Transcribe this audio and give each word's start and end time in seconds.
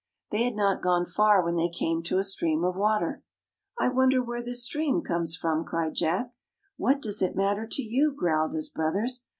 They 0.31 0.45
had 0.45 0.55
not 0.55 0.81
gone 0.81 1.05
far 1.05 1.45
when 1.45 1.57
they 1.57 1.69
came 1.69 2.01
to 2.05 2.17
a 2.17 2.23
stream 2.23 2.63
of 2.63 2.75
water." 2.75 3.21
I 3.79 3.87
wonder 3.89 4.23
where 4.23 4.41
this 4.41 4.63
stream 4.65 5.03
comes 5.03 5.35
from!" 5.35 5.63
cried 5.63 5.93
Jack." 5.93 6.33
What 6.77 7.03
does 7.03 7.21
it 7.21 7.35
matter 7.35 7.67
to 7.67 7.83
you?" 7.83 8.11
growled 8.17 8.55
his 8.55 8.71
brothers. 8.71 9.21